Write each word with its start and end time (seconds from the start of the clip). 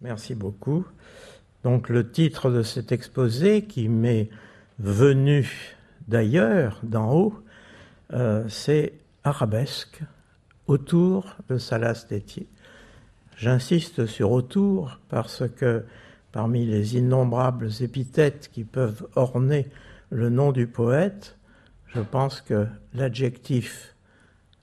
Merci 0.00 0.34
beaucoup. 0.34 0.86
Donc 1.64 1.88
le 1.88 2.10
titre 2.10 2.50
de 2.50 2.62
cet 2.62 2.92
exposé 2.92 3.62
qui 3.62 3.88
m'est 3.88 4.30
venu 4.78 5.76
d'ailleurs, 6.06 6.80
d'en 6.84 7.12
haut, 7.12 7.34
euh, 8.12 8.44
c'est 8.48 8.94
Arabesque 9.24 10.00
autour 10.66 11.36
de 11.48 11.58
Salas 11.58 12.06
Détier. 12.08 12.48
J'insiste 13.36 14.06
sur 14.06 14.30
autour 14.30 15.00
parce 15.08 15.48
que 15.48 15.84
parmi 16.32 16.64
les 16.64 16.96
innombrables 16.96 17.70
épithètes 17.80 18.50
qui 18.52 18.64
peuvent 18.64 19.06
orner 19.16 19.68
le 20.10 20.30
nom 20.30 20.52
du 20.52 20.66
poète, 20.66 21.36
je 21.88 22.00
pense 22.00 22.40
que 22.40 22.66
l'adjectif 22.94 23.94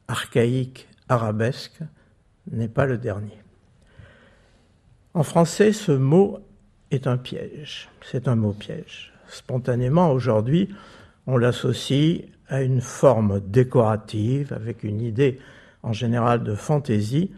archaïque 0.07 0.87
arabesque 1.09 1.79
n'est 2.51 2.67
pas 2.67 2.85
le 2.85 2.97
dernier. 2.97 3.44
En 5.15 5.23
français, 5.23 5.71
ce 5.71 5.93
mot 5.93 6.39
est 6.91 7.07
un 7.07 7.15
piège. 7.15 7.87
C'est 8.03 8.27
un 8.27 8.35
mot 8.35 8.51
piège. 8.51 9.13
Spontanément, 9.29 10.11
aujourd'hui, 10.11 10.67
on 11.25 11.37
l'associe 11.37 12.23
à 12.49 12.61
une 12.61 12.81
forme 12.81 13.39
décorative, 13.39 14.51
avec 14.51 14.83
une 14.83 14.99
idée 14.99 15.39
en 15.83 15.93
général 15.93 16.43
de 16.43 16.53
fantaisie, 16.53 17.31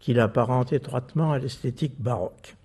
qui 0.00 0.12
l'apparente 0.12 0.74
étroitement 0.74 1.32
à 1.32 1.38
l'esthétique 1.38 1.98
baroque. 1.98 2.56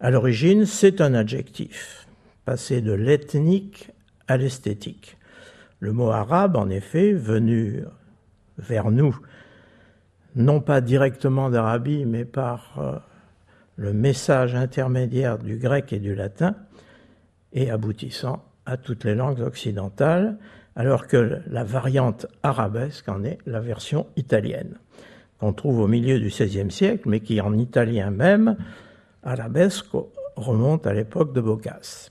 À 0.00 0.10
l'origine, 0.10 0.66
c'est 0.66 1.00
un 1.00 1.14
adjectif, 1.14 2.08
passé 2.44 2.80
de 2.80 2.92
l'ethnique 2.92 3.92
à 4.26 4.36
l'esthétique. 4.36 5.16
Le 5.78 5.92
mot 5.92 6.10
arabe, 6.10 6.56
en 6.56 6.68
effet, 6.70 7.12
venu 7.12 7.84
vers 8.58 8.90
nous, 8.90 9.16
non 10.34 10.60
pas 10.60 10.80
directement 10.80 11.50
d'Arabie, 11.50 12.04
mais 12.04 12.24
par 12.24 12.74
euh, 12.78 12.98
le 13.76 13.92
message 13.92 14.54
intermédiaire 14.54 15.38
du 15.38 15.56
grec 15.56 15.92
et 15.92 15.98
du 15.98 16.14
latin, 16.14 16.54
et 17.52 17.70
aboutissant 17.70 18.44
à 18.66 18.76
toutes 18.76 19.04
les 19.04 19.14
langues 19.14 19.40
occidentales, 19.40 20.36
alors 20.76 21.06
que 21.06 21.40
la 21.46 21.64
variante 21.64 22.26
arabesque 22.42 23.08
en 23.08 23.24
est 23.24 23.38
la 23.46 23.60
version 23.60 24.06
italienne, 24.16 24.76
qu'on 25.38 25.52
trouve 25.52 25.80
au 25.80 25.86
milieu 25.86 26.18
du 26.18 26.28
XVIe 26.28 26.70
siècle, 26.70 27.08
mais 27.08 27.20
qui 27.20 27.40
en 27.40 27.56
italien 27.56 28.10
même, 28.10 28.56
arabesque 29.22 29.86
remonte 30.36 30.86
à 30.86 30.92
l'époque 30.92 31.32
de 31.32 31.40
Boccace. 31.40 32.10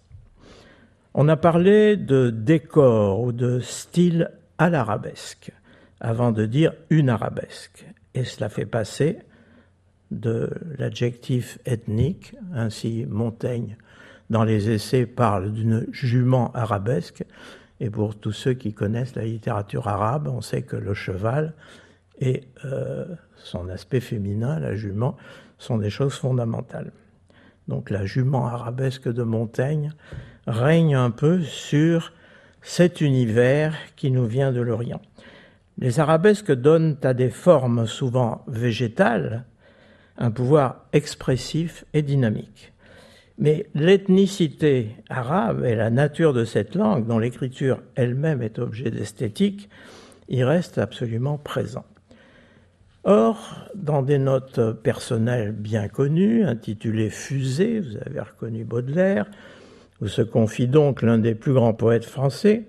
On 1.13 1.27
a 1.27 1.35
parlé 1.35 1.97
de 1.97 2.29
décor 2.29 3.21
ou 3.21 3.31
de 3.31 3.59
style 3.59 4.31
à 4.57 4.69
l'arabesque, 4.69 5.51
avant 5.99 6.31
de 6.31 6.45
dire 6.45 6.73
une 6.89 7.09
arabesque, 7.09 7.85
et 8.13 8.23
cela 8.23 8.49
fait 8.49 8.65
passer 8.65 9.19
de 10.19 10.49
l'adjectif 10.77 11.59
ethnique, 11.65 12.35
ainsi 12.53 13.05
Montaigne 13.09 13.77
dans 14.29 14.43
les 14.43 14.69
essais 14.69 15.05
parle 15.05 15.51
d'une 15.51 15.85
jument 15.91 16.51
arabesque, 16.53 17.23
et 17.79 17.89
pour 17.89 18.15
tous 18.15 18.31
ceux 18.31 18.53
qui 18.53 18.73
connaissent 18.73 19.15
la 19.15 19.25
littérature 19.25 19.87
arabe, 19.87 20.27
on 20.27 20.41
sait 20.41 20.61
que 20.61 20.75
le 20.75 20.93
cheval 20.93 21.53
et 22.19 22.43
euh, 22.65 23.05
son 23.35 23.69
aspect 23.69 23.99
féminin, 23.99 24.59
la 24.59 24.75
jument, 24.75 25.17
sont 25.57 25.77
des 25.77 25.89
choses 25.89 26.15
fondamentales. 26.15 26.91
Donc 27.67 27.89
la 27.89 28.05
jument 28.05 28.47
arabesque 28.47 29.07
de 29.07 29.23
Montaigne 29.23 29.91
règne 30.47 30.95
un 30.95 31.11
peu 31.11 31.41
sur 31.41 32.13
cet 32.61 33.01
univers 33.01 33.75
qui 33.95 34.11
nous 34.11 34.25
vient 34.25 34.51
de 34.51 34.61
l'Orient. 34.61 35.01
Les 35.77 35.99
arabesques 35.99 36.51
donnent 36.51 36.97
à 37.03 37.13
des 37.13 37.29
formes 37.29 37.87
souvent 37.87 38.43
végétales 38.47 39.45
un 40.17 40.31
pouvoir 40.31 40.85
expressif 40.93 41.85
et 41.93 42.01
dynamique. 42.01 42.73
Mais 43.37 43.67
l'ethnicité 43.73 44.89
arabe 45.09 45.65
et 45.65 45.75
la 45.75 45.89
nature 45.89 46.33
de 46.33 46.45
cette 46.45 46.75
langue, 46.75 47.07
dont 47.07 47.19
l'écriture 47.19 47.81
elle-même 47.95 48.41
est 48.41 48.59
objet 48.59 48.91
d'esthétique, 48.91 49.69
y 50.29 50.43
restent 50.43 50.77
absolument 50.77 51.37
présents. 51.37 51.85
Or, 53.05 53.67
dans 53.75 54.01
des 54.01 54.19
notes 54.19 54.61
personnelles 54.81 55.51
bien 55.51 55.89
connues, 55.89 56.45
intitulées 56.45 57.09
Fusée, 57.09 57.81
vous 57.81 57.97
avez 58.05 58.21
reconnu 58.21 58.63
Baudelaire, 58.63 59.25
où 59.99 60.07
se 60.07 60.21
confie 60.21 60.67
donc 60.67 61.01
l'un 61.01 61.17
des 61.17 61.35
plus 61.35 61.53
grands 61.53 61.73
poètes 61.73 62.05
français, 62.05 62.63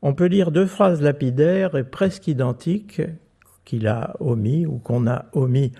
on 0.00 0.14
peut 0.14 0.26
lire 0.26 0.52
deux 0.52 0.66
phrases 0.66 1.02
lapidaires 1.02 1.76
et 1.76 1.84
presque 1.84 2.28
identiques 2.28 3.02
qu'il 3.64 3.88
a 3.88 4.14
omis 4.20 4.66
ou 4.66 4.78
qu'on 4.78 5.06
a 5.06 5.26
omis 5.32 5.72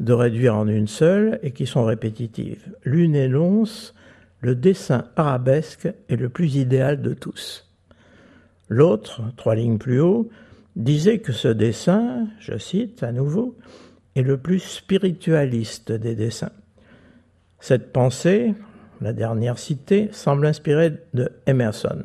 de 0.00 0.12
réduire 0.12 0.56
en 0.56 0.66
une 0.66 0.88
seule 0.88 1.38
et 1.42 1.52
qui 1.52 1.66
sont 1.66 1.84
répétitives. 1.84 2.74
L'une 2.84 3.14
énonce 3.14 3.94
le 4.42 4.56
dessin 4.56 5.04
arabesque 5.14 5.88
est 6.08 6.16
le 6.16 6.28
plus 6.28 6.56
idéal 6.56 7.00
de 7.00 7.14
tous. 7.14 7.70
L'autre, 8.68 9.22
trois 9.36 9.54
lignes 9.54 9.78
plus 9.78 10.00
haut, 10.00 10.28
disait 10.74 11.18
que 11.18 11.32
ce 11.32 11.46
dessin, 11.46 12.26
je 12.40 12.58
cite 12.58 13.04
à 13.04 13.12
nouveau, 13.12 13.56
est 14.16 14.22
le 14.22 14.38
plus 14.38 14.58
spiritualiste 14.58 15.92
des 15.92 16.16
dessins. 16.16 16.52
Cette 17.60 17.92
pensée, 17.92 18.54
la 19.00 19.12
dernière 19.12 19.58
citée, 19.58 20.08
semble 20.10 20.46
inspirée 20.46 20.94
de 21.14 21.30
Emerson, 21.46 22.02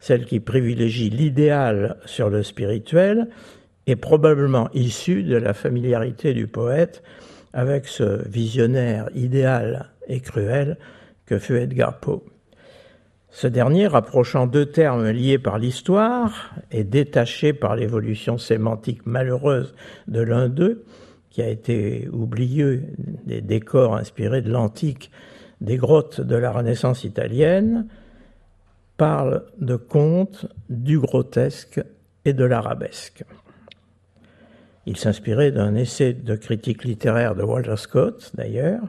celle 0.00 0.26
qui 0.26 0.40
privilégie 0.40 1.08
l'idéal 1.08 1.96
sur 2.04 2.28
le 2.28 2.42
spirituel 2.42 3.28
est 3.86 3.96
probablement 3.96 4.68
issue 4.72 5.22
de 5.22 5.36
la 5.36 5.54
familiarité 5.54 6.32
du 6.34 6.46
poète 6.46 7.02
avec 7.52 7.86
ce 7.86 8.28
visionnaire 8.28 9.08
idéal 9.14 9.90
et 10.08 10.20
cruel 10.20 10.78
que 11.26 11.38
fut 11.38 11.56
Edgar 11.56 12.00
Poe. 12.00 12.22
Ce 13.30 13.46
dernier, 13.48 13.88
rapprochant 13.88 14.46
deux 14.46 14.66
termes 14.66 15.10
liés 15.10 15.38
par 15.38 15.58
l'histoire 15.58 16.54
et 16.70 16.84
détaché 16.84 17.52
par 17.52 17.74
l'évolution 17.74 18.38
sémantique 18.38 19.06
malheureuse 19.06 19.74
de 20.06 20.20
l'un 20.20 20.48
d'eux, 20.48 20.84
qui 21.30 21.42
a 21.42 21.48
été 21.48 22.08
oublié 22.12 22.80
des 23.26 23.40
décors 23.40 23.96
inspirés 23.96 24.40
de 24.40 24.52
l'antique 24.52 25.10
des 25.60 25.76
grottes 25.76 26.20
de 26.20 26.36
la 26.36 26.52
Renaissance 26.52 27.02
italienne, 27.02 27.88
parle 28.96 29.44
de 29.58 29.74
contes, 29.74 30.46
du 30.68 31.00
grotesque 31.00 31.82
et 32.24 32.34
de 32.34 32.44
l'arabesque. 32.44 33.24
Il 34.86 34.96
s'inspirait 34.96 35.50
d'un 35.50 35.74
essai 35.74 36.12
de 36.12 36.36
critique 36.36 36.84
littéraire 36.84 37.34
de 37.34 37.42
Walter 37.42 37.76
Scott, 37.76 38.32
d'ailleurs, 38.34 38.82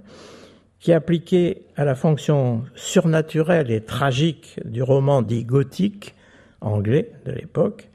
qui 0.80 0.92
appliquait 0.94 1.62
à 1.78 1.86
la 1.86 1.96
fonction 1.96 2.64
surnaturelle 2.76 3.72
et 3.72 3.82
tragique 3.82 4.60
du 4.66 4.84
roman 4.84 5.22
dit 5.22 5.44
gothique 5.44 6.14
anglais 6.62 7.12
de 7.26 7.32
l'époque 7.32 7.90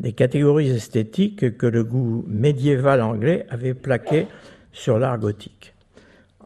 des 0.00 0.12
catégories 0.12 0.70
esthétiques 0.70 1.56
que 1.56 1.66
le 1.66 1.84
goût 1.84 2.24
médiéval 2.26 3.00
anglais 3.00 3.46
avait 3.50 3.74
plaquées 3.74 4.26
sur 4.72 4.98
l'art 4.98 5.18
gothique. 5.18 5.74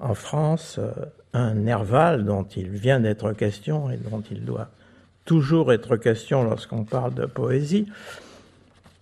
En 0.01 0.15
France, 0.15 0.79
euh, 0.79 0.93
un 1.33 1.55
Nerval 1.55 2.25
dont 2.25 2.45
il 2.45 2.69
vient 2.69 3.01
d'être 3.01 3.33
question 3.33 3.91
et 3.91 3.97
dont 3.97 4.23
il 4.31 4.45
doit 4.45 4.69
toujours 5.25 5.73
être 5.73 5.97
question 5.97 6.45
lorsqu'on 6.45 6.85
parle 6.85 7.15
de 7.15 7.27
poésie, 7.27 7.87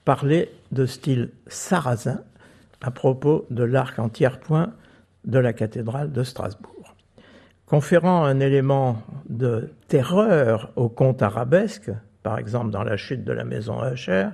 parlait 0.05 0.51
de 0.77 0.87
style 0.87 1.31
sarrasin 1.49 2.21
à 2.83 2.91
propos 2.91 3.47
de 3.51 3.65
l'arc 3.65 3.99
en 3.99 4.09
tiers-point 4.09 4.75
de 5.25 5.39
la 5.39 5.53
cathédrale 5.53 6.13
de 6.13 6.23
Strasbourg. 6.23 6.95
Conférant 7.65 8.25
un 8.25 8.39
élément 8.39 9.03
de 9.29 9.71
terreur 9.89 10.71
au 10.77 10.89
conte 10.89 11.23
arabesque, 11.23 11.91
par 12.23 12.39
exemple 12.39 12.71
dans 12.71 12.85
la 12.85 12.97
chute 12.97 13.25
de 13.25 13.33
la 13.33 13.45
maison 13.45 13.83
Usher, 13.91 14.29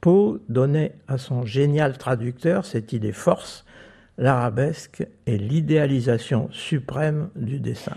Poe 0.00 0.40
donnait 0.48 0.94
à 1.08 1.18
son 1.18 1.44
génial 1.44 1.98
traducteur 1.98 2.64
cette 2.64 2.92
idée 2.92 3.12
force, 3.12 3.66
l'arabesque 4.16 5.06
est 5.26 5.36
l'idéalisation 5.36 6.48
suprême 6.52 7.28
du 7.34 7.58
dessin. 7.58 7.96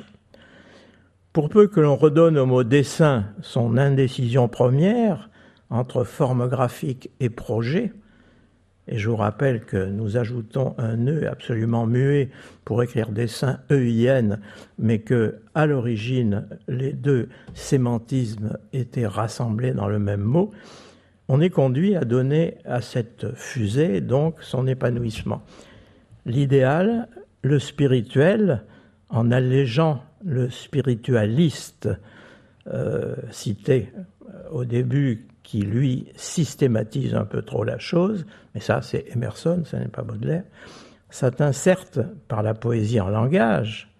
Pour 1.31 1.49
peu 1.49 1.67
que 1.67 1.79
l'on 1.79 1.95
redonne 1.95 2.37
au 2.37 2.45
mot 2.45 2.63
dessin 2.63 3.25
son 3.41 3.77
indécision 3.77 4.47
première, 4.47 5.29
entre 5.69 6.03
forme 6.03 6.47
graphique 6.47 7.11
et 7.19 7.29
projet. 7.29 7.91
Et 8.87 8.97
je 8.97 9.07
vous 9.09 9.15
rappelle 9.15 9.61
que 9.61 9.85
nous 9.85 10.17
ajoutons 10.17 10.73
un 10.79 11.07
E 11.07 11.27
absolument 11.27 11.85
muet 11.85 12.29
pour 12.65 12.81
écrire 12.81 13.09
dessin 13.09 13.59
EIN, 13.69 14.39
mais 14.79 14.99
que 14.99 15.35
à 15.53 15.67
l'origine 15.67 16.47
les 16.67 16.93
deux 16.93 17.29
sémantismes 17.53 18.57
étaient 18.73 19.05
rassemblés 19.05 19.73
dans 19.73 19.87
le 19.87 19.99
même 19.99 20.21
mot. 20.21 20.51
On 21.27 21.39
est 21.39 21.51
conduit 21.51 21.95
à 21.95 22.03
donner 22.03 22.57
à 22.65 22.81
cette 22.81 23.35
fusée 23.35 24.01
donc 24.01 24.37
son 24.41 24.65
épanouissement. 24.65 25.43
L'idéal, 26.25 27.07
le 27.43 27.59
spirituel, 27.59 28.63
en 29.09 29.31
allégeant 29.31 30.03
le 30.25 30.49
spiritualiste 30.49 31.89
euh, 32.67 33.15
cité 33.29 33.91
au 34.51 34.65
début 34.65 35.28
qui, 35.43 35.61
lui, 35.61 36.07
systématise 36.15 37.15
un 37.15 37.25
peu 37.25 37.41
trop 37.41 37.63
la 37.63 37.79
chose, 37.79 38.25
mais 38.53 38.61
ça, 38.61 38.81
c'est 38.81 39.05
Emerson, 39.15 39.63
ce 39.65 39.75
n'est 39.75 39.87
pas 39.87 40.03
Baudelaire, 40.03 40.43
s'atteint 41.09 41.51
certes 41.51 41.99
par 42.27 42.43
la 42.43 42.53
poésie 42.53 42.99
en 42.99 43.09
langage, 43.09 43.91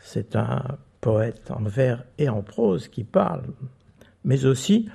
c'est 0.00 0.36
un 0.36 0.62
poète 1.00 1.50
en 1.50 1.62
vers 1.62 2.04
et 2.18 2.28
en 2.28 2.42
prose 2.42 2.88
qui 2.88 3.04
parle, 3.04 3.42
mais 4.24 4.44
aussi 4.44 4.88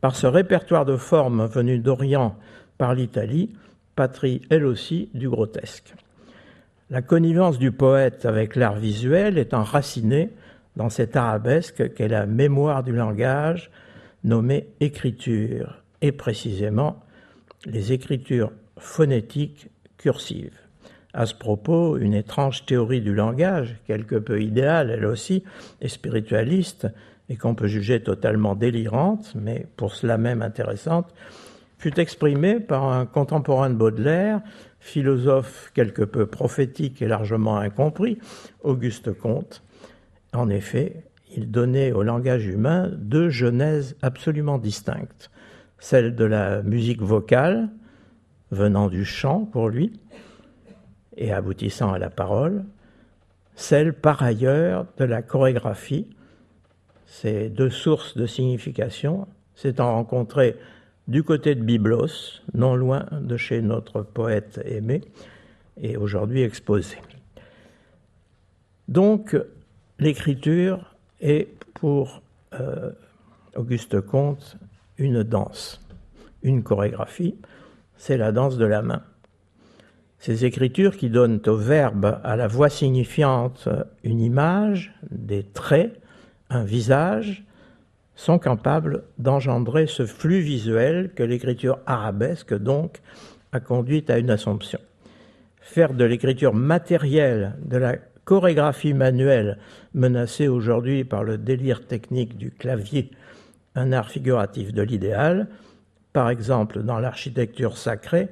par 0.00 0.16
ce 0.16 0.26
répertoire 0.26 0.84
de 0.84 0.96
formes 0.96 1.46
venues 1.46 1.78
d'Orient 1.78 2.36
par 2.78 2.94
l'Italie, 2.94 3.54
patrie 3.96 4.42
elle 4.50 4.64
aussi 4.64 5.10
du 5.14 5.28
grotesque. 5.28 5.94
La 6.90 7.02
connivence 7.02 7.58
du 7.58 7.72
poète 7.72 8.24
avec 8.24 8.56
l'art 8.56 8.76
visuel 8.76 9.36
est 9.36 9.52
enracinée 9.52 10.30
dans 10.76 10.88
cette 10.88 11.16
arabesque 11.16 11.92
qu'est 11.92 12.08
la 12.08 12.24
mémoire 12.24 12.82
du 12.82 12.92
langage 12.92 13.70
nommée 14.24 14.68
écriture, 14.80 15.82
et 16.00 16.12
précisément 16.12 17.00
les 17.66 17.92
écritures 17.92 18.52
phonétiques 18.76 19.68
cursives. 19.96 20.58
À 21.12 21.26
ce 21.26 21.34
propos, 21.34 21.96
une 21.96 22.14
étrange 22.14 22.66
théorie 22.66 23.00
du 23.00 23.14
langage, 23.14 23.76
quelque 23.86 24.16
peu 24.16 24.40
idéale 24.40 24.90
elle 24.90 25.06
aussi, 25.06 25.42
et 25.80 25.88
spiritualiste, 25.88 26.86
et 27.28 27.36
qu'on 27.36 27.54
peut 27.54 27.66
juger 27.66 28.02
totalement 28.02 28.54
délirante, 28.54 29.32
mais 29.34 29.66
pour 29.76 29.94
cela 29.94 30.16
même 30.18 30.42
intéressante, 30.42 31.12
fut 31.78 31.98
exprimée 32.00 32.60
par 32.60 32.84
un 32.84 33.06
contemporain 33.06 33.70
de 33.70 33.74
Baudelaire, 33.74 34.40
philosophe 34.80 35.70
quelque 35.74 36.02
peu 36.02 36.26
prophétique 36.26 37.02
et 37.02 37.08
largement 37.08 37.58
incompris, 37.58 38.18
Auguste 38.62 39.12
Comte. 39.12 39.62
En 40.32 40.48
effet, 40.48 41.04
il 41.36 41.50
donnait 41.50 41.92
au 41.92 42.02
langage 42.02 42.46
humain 42.46 42.90
deux 42.96 43.28
genèses 43.28 43.96
absolument 44.02 44.58
distinctes, 44.58 45.30
celle 45.78 46.14
de 46.14 46.24
la 46.24 46.62
musique 46.62 47.02
vocale, 47.02 47.68
venant 48.50 48.88
du 48.88 49.04
chant 49.04 49.44
pour 49.44 49.68
lui, 49.68 50.00
et 51.16 51.32
aboutissant 51.32 51.92
à 51.92 51.98
la 51.98 52.10
parole, 52.10 52.64
celle 53.54 53.92
par 53.92 54.22
ailleurs 54.22 54.86
de 54.96 55.04
la 55.04 55.20
chorégraphie. 55.22 56.08
Ces 57.06 57.48
deux 57.48 57.70
sources 57.70 58.16
de 58.16 58.26
signification 58.26 59.26
s'étant 59.54 59.94
rencontrées 59.94 60.56
du 61.08 61.22
côté 61.22 61.54
de 61.54 61.62
Byblos, 61.62 62.42
non 62.54 62.76
loin 62.76 63.06
de 63.12 63.36
chez 63.36 63.62
notre 63.62 64.02
poète 64.02 64.60
aimé, 64.64 65.00
et 65.80 65.96
aujourd'hui 65.96 66.42
exposé. 66.42 66.98
Donc, 68.88 69.36
l'écriture 69.98 70.96
est 71.20 71.48
pour 71.74 72.22
euh, 72.54 72.90
Auguste 73.56 74.00
Comte 74.00 74.56
une 74.98 75.22
danse, 75.22 75.80
une 76.42 76.62
chorégraphie, 76.62 77.36
c'est 77.96 78.16
la 78.16 78.32
danse 78.32 78.56
de 78.56 78.66
la 78.66 78.82
main. 78.82 79.02
Ces 80.18 80.44
écritures 80.44 80.96
qui 80.96 81.10
donnent 81.10 81.40
au 81.46 81.56
verbe, 81.56 82.20
à 82.24 82.36
la 82.36 82.48
voix 82.48 82.68
signifiante, 82.68 83.68
une 84.02 84.20
image, 84.20 84.94
des 85.10 85.44
traits, 85.44 86.00
un 86.50 86.64
visage, 86.64 87.44
sont 88.16 88.40
capables 88.40 89.04
d'engendrer 89.18 89.86
ce 89.86 90.04
flux 90.04 90.40
visuel 90.40 91.12
que 91.14 91.22
l'écriture 91.22 91.78
arabesque, 91.86 92.52
donc, 92.52 93.00
a 93.52 93.60
conduit 93.60 94.04
à 94.08 94.18
une 94.18 94.30
assomption. 94.30 94.80
Faire 95.60 95.94
de 95.94 96.04
l'écriture 96.04 96.52
matérielle, 96.52 97.54
de 97.64 97.76
la 97.76 97.94
chorégraphie 98.28 98.92
manuelle, 98.92 99.56
menacée 99.94 100.48
aujourd'hui 100.48 101.02
par 101.02 101.24
le 101.24 101.38
délire 101.38 101.86
technique 101.86 102.36
du 102.36 102.50
clavier, 102.50 103.10
un 103.74 103.90
art 103.90 104.10
figuratif 104.10 104.74
de 104.74 104.82
l'idéal, 104.82 105.48
par 106.12 106.28
exemple 106.28 106.82
dans 106.82 106.98
l'architecture 106.98 107.78
sacrée, 107.78 108.28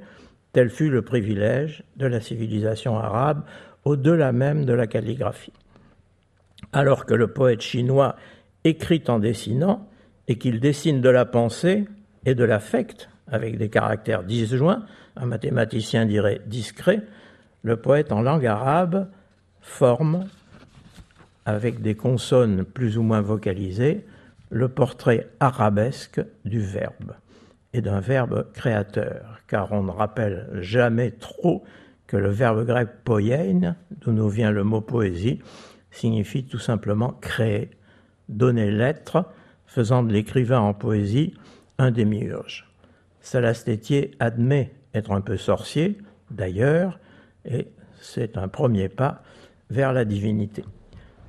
tel 0.53 0.69
fut 0.69 0.91
le 0.91 1.01
privilège 1.01 1.83
de 1.95 2.05
la 2.05 2.21
civilisation 2.21 2.95
arabe 2.95 3.41
au-delà 3.85 4.31
même 4.33 4.65
de 4.65 4.73
la 4.73 4.85
calligraphie. 4.85 5.53
Alors 6.73 7.07
que 7.07 7.15
le 7.15 7.29
poète 7.29 7.61
chinois 7.61 8.17
écrit 8.65 9.01
en 9.07 9.17
dessinant 9.17 9.89
et 10.27 10.37
qu'il 10.37 10.59
dessine 10.59 11.01
de 11.01 11.09
la 11.09 11.25
pensée 11.25 11.87
et 12.23 12.35
de 12.35 12.43
l'affect 12.43 13.09
avec 13.31 13.57
des 13.57 13.69
caractères 13.69 14.21
disjoints, 14.21 14.85
un 15.15 15.25
mathématicien 15.25 16.05
dirait 16.05 16.41
discret, 16.45 17.01
le 17.63 17.77
poète 17.77 18.11
en 18.11 18.21
langue 18.21 18.45
arabe 18.45 19.07
forme, 19.67 20.27
avec 21.45 21.81
des 21.81 21.95
consonnes 21.95 22.63
plus 22.65 22.97
ou 22.97 23.03
moins 23.03 23.21
vocalisées, 23.21 24.05
le 24.49 24.69
portrait 24.69 25.29
arabesque 25.39 26.21
du 26.45 26.59
verbe 26.59 27.13
et 27.73 27.81
d'un 27.81 27.99
verbe 27.99 28.51
créateur, 28.53 29.39
car 29.47 29.71
on 29.71 29.83
ne 29.83 29.91
rappelle 29.91 30.49
jamais 30.61 31.11
trop 31.11 31.63
que 32.07 32.17
le 32.17 32.29
verbe 32.29 32.65
grec 32.65 32.87
poiein, 33.03 33.75
d'où 33.91 34.11
nous 34.11 34.29
vient 34.29 34.51
le 34.51 34.63
mot 34.63 34.81
poésie, 34.81 35.41
signifie 35.91 36.45
tout 36.45 36.59
simplement 36.59 37.11
créer, 37.21 37.69
donner 38.29 38.71
l'être, 38.71 39.25
faisant 39.65 40.01
de 40.01 40.13
l'écrivain 40.13 40.59
en 40.59 40.73
poésie 40.73 41.33
un 41.77 41.91
démiurge. 41.91 42.71
Salastétier 43.19 44.11
admet 44.19 44.73
être 44.93 45.11
un 45.11 45.21
peu 45.21 45.37
sorcier, 45.37 45.97
d'ailleurs, 46.31 46.99
et 47.45 47.67
c'est 47.99 48.37
un 48.37 48.47
premier 48.47 48.89
pas 48.89 49.21
vers 49.69 49.93
la 49.93 50.05
divinité. 50.05 50.63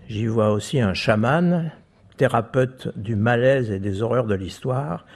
J'y 0.08 0.26
vois 0.26 0.52
aussi 0.52 0.80
un 0.80 0.94
chaman, 0.94 1.70
thérapeute 2.16 2.96
du 2.96 3.16
malaise 3.16 3.70
et 3.70 3.78
des 3.78 4.02
horreurs 4.02 4.26
de 4.26 4.34
l'histoire, 4.34 5.06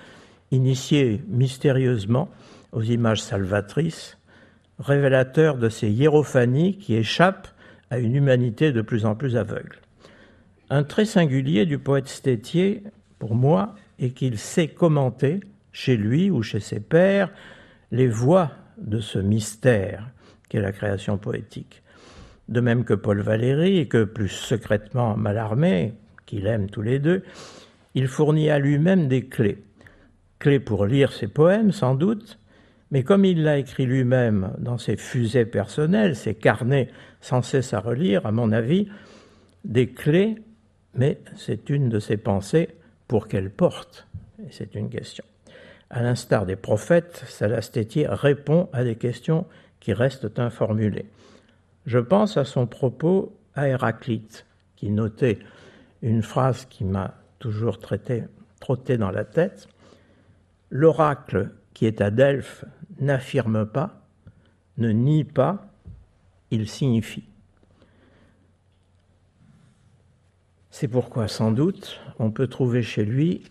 initié 0.50 1.22
mystérieusement 1.28 2.28
aux 2.72 2.82
images 2.82 3.22
salvatrices, 3.22 4.18
révélateur 4.78 5.56
de 5.56 5.68
ces 5.68 5.90
hiérophanies 5.90 6.76
qui 6.76 6.94
échappent 6.94 7.48
à 7.90 7.98
une 7.98 8.14
humanité 8.14 8.72
de 8.72 8.82
plus 8.82 9.04
en 9.04 9.14
plus 9.14 9.36
aveugle. 9.36 9.78
Un 10.70 10.84
trait 10.84 11.04
singulier 11.04 11.66
du 11.66 11.78
poète 11.78 12.08
stétier, 12.08 12.82
pour 13.18 13.34
moi, 13.34 13.74
est 13.98 14.10
qu'il 14.10 14.38
sait 14.38 14.68
commenter, 14.68 15.40
chez 15.72 15.96
lui 15.96 16.30
ou 16.30 16.42
chez 16.42 16.60
ses 16.60 16.80
pairs, 16.80 17.30
les 17.90 18.08
voix 18.08 18.52
de 18.78 19.00
ce 19.00 19.18
mystère 19.18 20.08
qu'est 20.48 20.60
la 20.60 20.72
création 20.72 21.18
poétique. 21.18 21.81
De 22.52 22.60
même 22.60 22.84
que 22.84 22.94
Paul 22.94 23.20
Valéry, 23.20 23.78
et 23.78 23.88
que 23.88 24.04
plus 24.04 24.28
secrètement 24.28 25.16
Mallarmé, 25.16 25.94
qu'il 26.26 26.46
aime 26.46 26.68
tous 26.68 26.82
les 26.82 26.98
deux, 26.98 27.24
il 27.94 28.08
fournit 28.08 28.50
à 28.50 28.58
lui-même 28.58 29.08
des 29.08 29.26
clés 29.26 29.64
clé 30.42 30.58
pour 30.58 30.86
lire 30.86 31.12
ses 31.12 31.28
poèmes, 31.28 31.70
sans 31.70 31.94
doute, 31.94 32.40
mais 32.90 33.04
comme 33.04 33.24
il 33.24 33.44
l'a 33.44 33.58
écrit 33.58 33.86
lui-même 33.86 34.52
dans 34.58 34.76
ses 34.76 34.96
fusées 34.96 35.44
personnelles, 35.44 36.16
ses 36.16 36.34
carnets 36.34 36.88
sans 37.20 37.42
cesse 37.42 37.72
à 37.72 37.78
relire, 37.78 38.26
à 38.26 38.32
mon 38.32 38.50
avis, 38.50 38.88
des 39.64 39.90
clés, 39.90 40.34
mais 40.96 41.20
c'est 41.36 41.70
une 41.70 41.88
de 41.88 42.00
ses 42.00 42.16
pensées 42.16 42.70
pour 43.06 43.28
qu'elle 43.28 43.50
porte, 43.50 44.08
c'est 44.50 44.74
une 44.74 44.90
question. 44.90 45.24
À 45.90 46.02
l'instar 46.02 46.44
des 46.44 46.56
prophètes, 46.56 47.22
Salastétier 47.28 48.08
répond 48.08 48.68
à 48.72 48.82
des 48.82 48.96
questions 48.96 49.46
qui 49.78 49.92
restent 49.92 50.40
informulées. 50.40 51.06
Je 51.86 51.98
pense 51.98 52.36
à 52.36 52.44
son 52.44 52.66
propos 52.66 53.36
à 53.54 53.68
Héraclite, 53.68 54.46
qui 54.76 54.90
notait 54.90 55.38
une 56.02 56.22
phrase 56.22 56.64
qui 56.66 56.84
m'a 56.84 57.14
toujours 57.38 57.78
trotté 57.78 58.98
dans 58.98 59.10
la 59.10 59.24
tête. 59.24 59.68
L'oracle 60.70 61.50
qui 61.74 61.86
est 61.86 62.00
à 62.00 62.10
Delphes 62.10 62.64
n'affirme 63.00 63.66
pas, 63.66 64.02
ne 64.78 64.90
nie 64.90 65.24
pas, 65.24 65.66
il 66.50 66.68
signifie. 66.68 67.24
C'est 70.70 70.88
pourquoi, 70.88 71.28
sans 71.28 71.52
doute, 71.52 72.00
on 72.18 72.30
peut 72.30 72.46
trouver 72.46 72.82
chez 72.82 73.04
lui, 73.04 73.42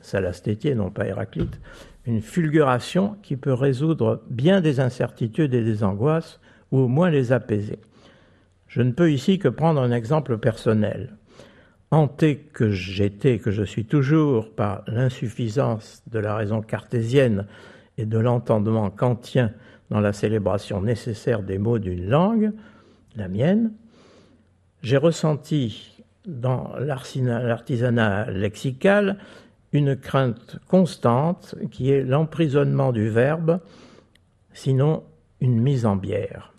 Salastétier, 0.00 0.74
non 0.74 0.90
pas 0.90 1.06
Héraclite, 1.06 1.60
une 2.06 2.20
fulguration 2.20 3.16
qui 3.22 3.36
peut 3.36 3.52
résoudre 3.52 4.22
bien 4.28 4.60
des 4.60 4.80
incertitudes 4.80 5.54
et 5.54 5.64
des 5.64 5.82
angoisses, 5.82 6.40
ou 6.74 6.80
au 6.80 6.88
moins 6.88 7.08
les 7.08 7.30
apaiser. 7.30 7.78
Je 8.66 8.82
ne 8.82 8.90
peux 8.90 9.12
ici 9.12 9.38
que 9.38 9.46
prendre 9.46 9.80
un 9.80 9.92
exemple 9.92 10.38
personnel 10.38 11.16
hanté 11.92 12.38
que 12.52 12.70
j'étais, 12.70 13.38
que 13.38 13.52
je 13.52 13.62
suis 13.62 13.84
toujours 13.84 14.52
par 14.52 14.82
l'insuffisance 14.88 16.02
de 16.10 16.18
la 16.18 16.34
raison 16.34 16.62
cartésienne 16.62 17.46
et 17.96 18.06
de 18.06 18.18
l'entendement 18.18 18.90
kantien 18.90 19.52
dans 19.90 20.00
la 20.00 20.12
célébration 20.12 20.82
nécessaire 20.82 21.44
des 21.44 21.58
mots 21.58 21.78
d'une 21.78 22.08
langue, 22.08 22.50
la 23.14 23.28
mienne, 23.28 23.72
j'ai 24.82 24.96
ressenti 24.96 26.02
dans 26.26 26.72
l'artisanat 26.80 28.32
lexical 28.32 29.18
une 29.70 29.94
crainte 29.94 30.58
constante 30.66 31.54
qui 31.70 31.92
est 31.92 32.02
l'emprisonnement 32.02 32.90
du 32.90 33.08
verbe, 33.10 33.60
sinon 34.52 35.04
une 35.40 35.60
mise 35.60 35.86
en 35.86 35.94
bière. 35.94 36.53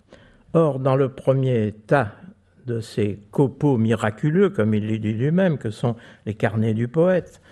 Or, 0.56 0.80
dans 0.80 0.96
le 0.96 1.10
premier 1.10 1.74
tas 1.86 2.12
de 2.64 2.80
ces 2.80 3.20
copeaux 3.30 3.76
miraculeux, 3.76 4.48
comme 4.48 4.72
il 4.72 4.88
le 4.88 4.98
dit 4.98 5.12
lui-même, 5.12 5.58
que 5.58 5.70
sont 5.70 5.96
les 6.24 6.32
carnets 6.32 6.72
du 6.72 6.88
poète, 6.88 7.42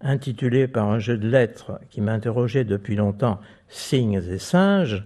intitulés 0.00 0.68
par 0.68 0.88
un 0.88 1.00
jeu 1.00 1.18
de 1.18 1.28
lettres 1.28 1.80
qui 1.90 2.00
m'interrogeait 2.00 2.62
depuis 2.62 2.94
longtemps 2.94 3.40
Signes 3.66 4.22
et 4.30 4.38
singes, 4.38 5.04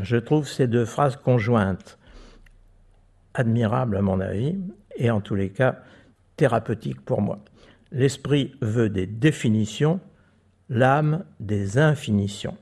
Je 0.00 0.16
trouve 0.16 0.46
ces 0.46 0.68
deux 0.68 0.84
phrases 0.84 1.16
conjointes 1.16 1.98
admirables 3.34 3.96
à 3.96 4.02
mon 4.02 4.20
avis, 4.20 4.56
et 4.96 5.10
en 5.10 5.20
tous 5.20 5.34
les 5.34 5.50
cas 5.50 5.80
thérapeutiques 6.36 7.04
pour 7.04 7.20
moi. 7.20 7.40
L'esprit 7.90 8.54
veut 8.60 8.90
des 8.90 9.08
définitions, 9.08 9.98
l'âme 10.68 11.24
des 11.40 11.78
infinitions. 11.78 12.56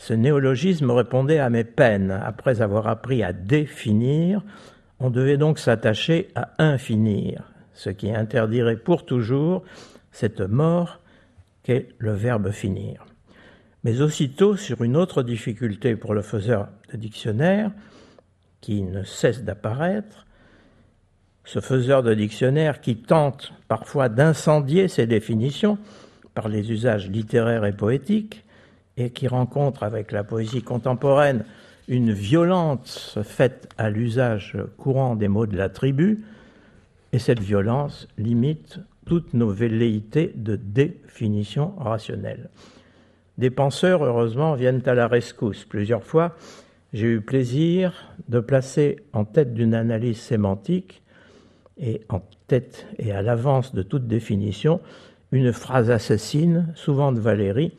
Ce 0.00 0.14
néologisme 0.14 0.90
répondait 0.92 1.40
à 1.40 1.50
mes 1.50 1.62
peines. 1.62 2.10
Après 2.10 2.62
avoir 2.62 2.86
appris 2.86 3.22
à 3.22 3.34
définir, 3.34 4.42
on 4.98 5.10
devait 5.10 5.36
donc 5.36 5.58
s'attacher 5.58 6.28
à 6.34 6.52
infinir, 6.56 7.52
ce 7.74 7.90
qui 7.90 8.10
interdirait 8.10 8.78
pour 8.78 9.04
toujours 9.04 9.62
cette 10.10 10.40
mort 10.40 11.00
qu'est 11.62 11.90
le 11.98 12.12
verbe 12.12 12.50
finir. 12.50 13.04
Mais 13.84 14.00
aussitôt, 14.00 14.56
sur 14.56 14.82
une 14.82 14.96
autre 14.96 15.22
difficulté 15.22 15.96
pour 15.96 16.14
le 16.14 16.22
faiseur 16.22 16.68
de 16.90 16.96
dictionnaire, 16.96 17.70
qui 18.62 18.80
ne 18.80 19.02
cesse 19.02 19.44
d'apparaître, 19.44 20.26
ce 21.44 21.60
faiseur 21.60 22.02
de 22.02 22.14
dictionnaire 22.14 22.80
qui 22.80 22.96
tente 22.96 23.52
parfois 23.68 24.08
d'incendier 24.08 24.88
ses 24.88 25.06
définitions 25.06 25.76
par 26.32 26.48
les 26.48 26.72
usages 26.72 27.10
littéraires 27.10 27.66
et 27.66 27.76
poétiques, 27.76 28.46
et 29.00 29.10
qui 29.10 29.28
rencontre 29.28 29.82
avec 29.82 30.12
la 30.12 30.24
poésie 30.24 30.62
contemporaine 30.62 31.44
une 31.88 32.12
violence 32.12 33.18
faite 33.22 33.68
à 33.78 33.88
l'usage 33.88 34.56
courant 34.76 35.16
des 35.16 35.28
mots 35.28 35.46
de 35.46 35.56
la 35.56 35.68
tribu, 35.68 36.24
et 37.12 37.18
cette 37.18 37.40
violence 37.40 38.06
limite 38.18 38.78
toutes 39.06 39.34
nos 39.34 39.50
velléités 39.50 40.32
de 40.36 40.54
définition 40.54 41.72
rationnelle. 41.78 42.50
Des 43.38 43.50
penseurs, 43.50 44.04
heureusement, 44.04 44.54
viennent 44.54 44.82
à 44.86 44.94
la 44.94 45.08
rescousse. 45.08 45.64
Plusieurs 45.64 46.04
fois, 46.04 46.36
j'ai 46.92 47.06
eu 47.06 47.20
plaisir 47.20 47.92
de 48.28 48.38
placer 48.38 48.96
en 49.12 49.24
tête 49.24 49.54
d'une 49.54 49.74
analyse 49.74 50.20
sémantique 50.20 51.02
et 51.78 52.02
en 52.10 52.20
tête 52.46 52.86
et 52.98 53.12
à 53.12 53.22
l'avance 53.22 53.74
de 53.74 53.82
toute 53.82 54.06
définition 54.06 54.80
une 55.32 55.52
phrase 55.52 55.90
assassine, 55.90 56.68
souvent 56.74 57.12
de 57.12 57.20
Valérie, 57.20 57.72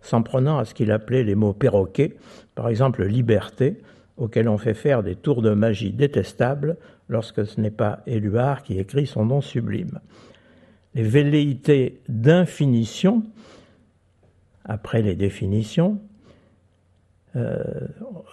s'en 0.00 0.22
prenant 0.22 0.58
à 0.58 0.64
ce 0.64 0.74
qu'il 0.74 0.90
appelait 0.90 1.24
les 1.24 1.34
mots 1.34 1.52
perroquets, 1.52 2.16
par 2.54 2.68
exemple 2.68 3.04
liberté, 3.04 3.78
auquel 4.16 4.48
on 4.48 4.58
fait 4.58 4.74
faire 4.74 5.02
des 5.02 5.14
tours 5.14 5.42
de 5.42 5.50
magie 5.50 5.92
détestables 5.92 6.76
lorsque 7.08 7.46
ce 7.46 7.60
n'est 7.60 7.70
pas 7.70 8.00
Éluard 8.06 8.62
qui 8.62 8.78
écrit 8.78 9.06
son 9.06 9.26
nom 9.26 9.40
sublime. 9.40 10.00
Les 10.94 11.02
velléités 11.02 12.00
d'infinition, 12.08 13.22
après 14.64 15.02
les 15.02 15.14
définitions, 15.14 16.00
euh, 17.36 17.62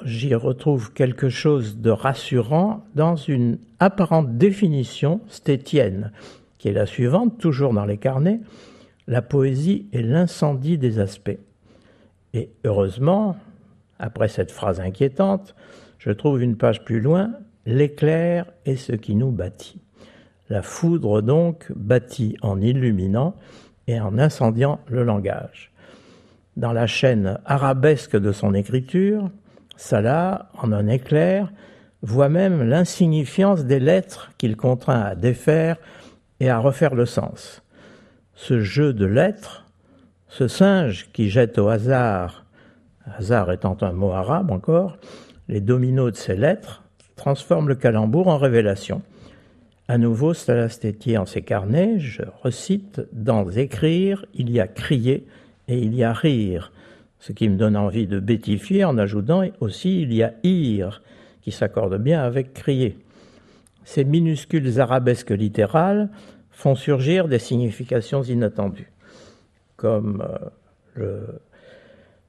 j'y 0.05 0.33
retrouve 0.33 0.93
quelque 0.93 1.27
chose 1.27 1.79
de 1.79 1.89
rassurant 1.89 2.85
dans 2.95 3.17
une 3.17 3.57
apparente 3.79 4.37
définition 4.37 5.19
stétienne, 5.27 6.11
qui 6.57 6.69
est 6.69 6.73
la 6.73 6.85
suivante, 6.85 7.37
toujours 7.37 7.73
dans 7.73 7.85
les 7.85 7.97
carnets, 7.97 8.39
la 9.07 9.21
poésie 9.21 9.87
est 9.91 10.01
l'incendie 10.01 10.77
des 10.77 10.99
aspects. 10.99 11.37
Et 12.33 12.51
heureusement, 12.63 13.37
après 13.99 14.27
cette 14.27 14.51
phrase 14.51 14.79
inquiétante, 14.79 15.55
je 15.99 16.11
trouve 16.11 16.41
une 16.41 16.57
page 16.57 16.83
plus 16.83 16.99
loin, 16.99 17.33
l'éclair 17.65 18.45
est 18.65 18.75
ce 18.75 18.93
qui 18.93 19.15
nous 19.15 19.31
bâtit. 19.31 19.81
La 20.49 20.61
foudre 20.61 21.21
donc 21.21 21.71
bâtit 21.75 22.35
en 22.41 22.59
illuminant 22.59 23.35
et 23.87 23.99
en 23.99 24.17
incendiant 24.17 24.79
le 24.87 25.03
langage. 25.03 25.71
Dans 26.57 26.73
la 26.73 26.87
chaîne 26.87 27.39
arabesque 27.45 28.17
de 28.17 28.31
son 28.31 28.53
écriture, 28.53 29.29
Salah, 29.75 30.49
en 30.57 30.71
un 30.71 30.87
éclair, 30.87 31.51
voit 32.01 32.29
même 32.29 32.67
l'insignifiance 32.67 33.65
des 33.65 33.79
lettres 33.79 34.31
qu'il 34.37 34.57
contraint 34.57 35.01
à 35.01 35.15
défaire 35.15 35.77
et 36.39 36.49
à 36.49 36.59
refaire 36.59 36.95
le 36.95 37.05
sens. 37.05 37.63
Ce 38.35 38.61
jeu 38.61 38.93
de 38.93 39.05
lettres 39.05 39.62
ce 40.33 40.47
singe 40.47 41.09
qui 41.13 41.29
jette 41.29 41.59
au 41.59 41.67
hasard, 41.67 42.43
hasard 43.17 43.51
étant 43.51 43.77
un 43.81 43.91
mot 43.91 44.13
arabe 44.13 44.49
encore, 44.49 44.97
les 45.47 45.61
dominos 45.61 46.11
de 46.11 46.17
ses 46.17 46.35
lettres, 46.35 46.83
transforme 47.15 47.67
le 47.67 47.75
calembour 47.75 48.27
en 48.27 48.39
révélation. 48.39 49.03
À 49.87 49.99
nouveau, 49.99 50.33
Stalastétier 50.33 51.19
en 51.19 51.27
ses 51.27 51.43
carnets, 51.43 51.99
je 51.99 52.23
recite 52.41 53.01
Dans 53.11 53.47
écrire, 53.47 54.25
il 54.33 54.49
y 54.49 54.59
a 54.59 54.67
crier 54.67 55.27
et 55.67 55.77
il 55.77 55.93
y 55.93 56.03
a 56.03 56.13
rire, 56.13 56.71
ce 57.19 57.31
qui 57.31 57.47
me 57.47 57.55
donne 57.55 57.77
envie 57.77 58.07
de 58.07 58.19
bêtifier 58.19 58.85
en 58.85 58.97
ajoutant 58.97 59.43
aussi 59.59 60.01
il 60.01 60.15
y 60.15 60.23
a 60.23 60.33
ire, 60.41 61.03
qui 61.43 61.51
s'accorde 61.51 62.01
bien 62.01 62.23
avec 62.23 62.53
crier. 62.53 62.97
Ces 63.83 64.03
minuscules 64.03 64.79
arabesques 64.79 65.29
littérales 65.29 66.09
font 66.49 66.73
surgir 66.73 67.27
des 67.27 67.39
significations 67.39 68.23
inattendues 68.23 68.92
comme 69.83 70.23
euh, 70.25 70.37
le... 70.95 71.41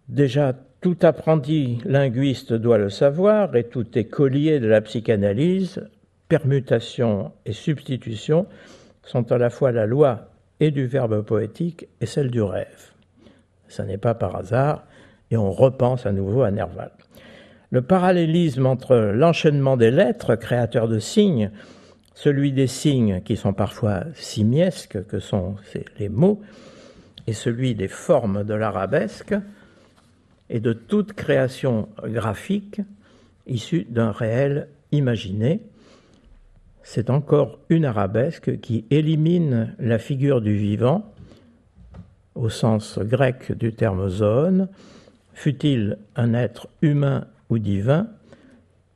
déjà 0.08 0.54
tout 0.80 0.96
apprenti 1.02 1.78
linguiste 1.84 2.52
doit 2.52 2.78
le 2.78 2.90
savoir 2.90 3.54
et 3.54 3.62
tout 3.62 3.96
écolier 3.96 4.58
de 4.58 4.66
la 4.66 4.80
psychanalyse, 4.80 5.88
permutation 6.28 7.30
et 7.46 7.52
substitution 7.52 8.48
sont 9.04 9.30
à 9.30 9.38
la 9.38 9.50
fois 9.50 9.70
la 9.70 9.86
loi 9.86 10.30
et 10.58 10.72
du 10.72 10.86
verbe 10.86 11.22
poétique 11.22 11.86
et 12.00 12.06
celle 12.06 12.32
du 12.32 12.42
rêve. 12.42 12.90
Ce 13.68 13.82
n'est 13.82 13.98
pas 13.98 14.14
par 14.14 14.34
hasard 14.34 14.84
et 15.30 15.36
on 15.36 15.52
repense 15.52 16.06
à 16.06 16.12
nouveau 16.12 16.42
à 16.42 16.50
Nerval. 16.50 16.90
Le 17.70 17.82
parallélisme 17.82 18.66
entre 18.66 18.96
l'enchaînement 18.96 19.76
des 19.76 19.92
lettres, 19.92 20.34
créateur 20.34 20.88
de 20.88 20.98
signes, 20.98 21.52
celui 22.14 22.50
des 22.50 22.66
signes 22.66 23.20
qui 23.20 23.36
sont 23.36 23.52
parfois 23.52 24.02
simiesques, 24.14 25.06
que 25.06 25.20
sont 25.20 25.54
les 26.00 26.08
mots, 26.08 26.42
et 27.26 27.32
celui 27.32 27.74
des 27.74 27.88
formes 27.88 28.44
de 28.44 28.54
l'arabesque 28.54 29.34
et 30.50 30.60
de 30.60 30.72
toute 30.72 31.14
création 31.14 31.88
graphique 32.04 32.80
issue 33.46 33.86
d'un 33.88 34.10
réel 34.10 34.68
imaginé. 34.92 35.62
C'est 36.82 37.10
encore 37.10 37.58
une 37.70 37.84
arabesque 37.84 38.60
qui 38.60 38.84
élimine 38.90 39.74
la 39.78 39.98
figure 39.98 40.40
du 40.40 40.54
vivant 40.54 41.10
au 42.34 42.48
sens 42.48 42.98
grec 42.98 43.52
du 43.52 43.72
terme 43.72 44.08
zone, 44.08 44.68
fut-il 45.34 45.98
un 46.16 46.34
être 46.34 46.68
humain 46.82 47.26
ou 47.48 47.58
divin, 47.58 48.08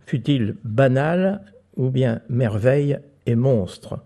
fut-il 0.06 0.56
banal 0.64 1.42
ou 1.76 1.90
bien 1.90 2.20
merveille 2.28 2.98
et 3.26 3.36
monstre 3.36 4.00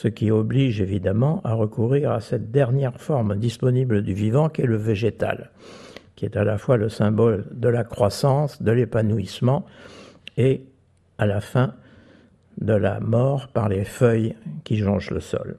ce 0.00 0.08
qui 0.08 0.30
oblige 0.30 0.80
évidemment 0.80 1.42
à 1.44 1.52
recourir 1.52 2.12
à 2.12 2.20
cette 2.20 2.50
dernière 2.50 2.98
forme 2.98 3.36
disponible 3.36 4.02
du 4.02 4.14
vivant 4.14 4.48
qui 4.48 4.62
est 4.62 4.66
le 4.66 4.78
végétal, 4.78 5.50
qui 6.16 6.24
est 6.24 6.38
à 6.38 6.44
la 6.44 6.56
fois 6.56 6.78
le 6.78 6.88
symbole 6.88 7.44
de 7.52 7.68
la 7.68 7.84
croissance, 7.84 8.62
de 8.62 8.72
l'épanouissement 8.72 9.66
et 10.38 10.62
à 11.18 11.26
la 11.26 11.42
fin 11.42 11.74
de 12.62 12.72
la 12.72 12.98
mort 13.00 13.48
par 13.48 13.68
les 13.68 13.84
feuilles 13.84 14.36
qui 14.64 14.78
jonchent 14.78 15.10
le 15.10 15.20
sol. 15.20 15.58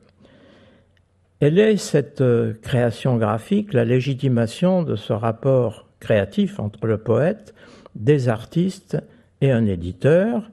Elle 1.39 1.59
est 1.59 1.77
cette 1.77 2.21
euh, 2.21 2.53
création 2.63 3.17
graphique 3.17 3.73
la 3.73 3.85
légitimation 3.85 4.81
de 4.81 4.95
ce 4.95 5.13
rapport 5.13 5.87
créatif 5.99 6.59
entre 6.59 6.87
le 6.87 6.97
poète, 6.97 7.53
des 7.93 8.27
artistes 8.27 8.97
et 9.41 9.51
un 9.51 9.67
éditeur, 9.67 10.49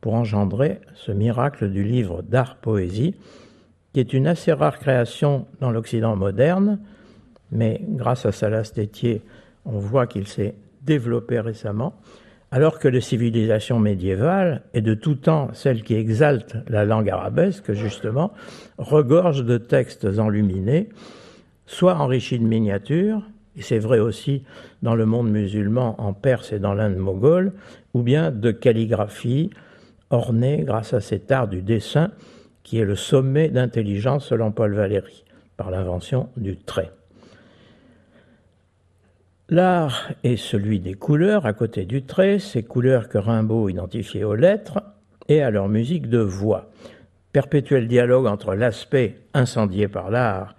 pour 0.00 0.14
engendrer 0.14 0.80
ce 0.94 1.12
miracle 1.12 1.70
du 1.70 1.84
livre 1.84 2.22
d'art-poésie, 2.22 3.14
qui 3.92 4.00
est 4.00 4.12
une 4.12 4.26
assez 4.26 4.52
rare 4.52 4.78
création 4.78 5.46
dans 5.60 5.70
l'Occident 5.70 6.16
moderne, 6.16 6.78
mais 7.52 7.80
grâce 7.88 8.26
à 8.26 8.32
Salas 8.32 8.70
Tétier, 8.74 9.22
on 9.64 9.78
voit 9.78 10.06
qu'il 10.06 10.26
s'est 10.26 10.54
développé 10.82 11.40
récemment, 11.40 11.94
alors 12.52 12.78
que 12.78 12.88
les 12.88 13.00
civilisations 13.00 13.78
médiévales, 13.78 14.62
et 14.74 14.80
de 14.80 14.94
tout 14.94 15.14
temps 15.14 15.50
celles 15.52 15.82
qui 15.82 15.94
exaltent 15.94 16.56
la 16.68 16.84
langue 16.84 17.10
arabesque, 17.10 17.72
justement, 17.72 18.32
regorgent 18.78 19.44
de 19.44 19.58
textes 19.58 20.06
enluminés, 20.18 20.88
soit 21.66 21.96
enrichis 21.96 22.38
de 22.38 22.44
miniatures, 22.44 23.22
et 23.56 23.62
c'est 23.62 23.78
vrai 23.78 23.98
aussi 23.98 24.44
dans 24.82 24.94
le 24.94 25.06
monde 25.06 25.30
musulman, 25.30 26.00
en 26.00 26.12
Perse 26.12 26.52
et 26.52 26.58
dans 26.58 26.74
l'Inde 26.74 26.96
moghole, 26.96 27.52
ou 27.94 28.02
bien 28.02 28.30
de 28.30 28.50
calligraphie, 28.50 29.50
orné 30.10 30.62
grâce 30.64 30.92
à 30.92 31.00
cet 31.00 31.30
art 31.30 31.48
du 31.48 31.62
dessin 31.62 32.10
qui 32.62 32.78
est 32.78 32.84
le 32.84 32.96
sommet 32.96 33.48
d'intelligence 33.48 34.26
selon 34.26 34.52
Paul 34.52 34.74
Valéry, 34.74 35.24
par 35.56 35.70
l'invention 35.70 36.28
du 36.36 36.56
trait. 36.56 36.92
L'art 39.48 40.10
est 40.22 40.36
celui 40.36 40.78
des 40.78 40.94
couleurs 40.94 41.46
à 41.46 41.52
côté 41.52 41.84
du 41.84 42.04
trait, 42.04 42.38
ces 42.38 42.62
couleurs 42.62 43.08
que 43.08 43.18
Rimbaud 43.18 43.68
identifiait 43.68 44.22
aux 44.22 44.36
lettres 44.36 44.80
et 45.28 45.42
à 45.42 45.50
leur 45.50 45.68
musique 45.68 46.08
de 46.08 46.18
voix. 46.18 46.70
Perpétuel 47.32 47.88
dialogue 47.88 48.26
entre 48.26 48.54
l'aspect 48.54 49.18
incendié 49.34 49.88
par 49.88 50.10
l'art 50.10 50.54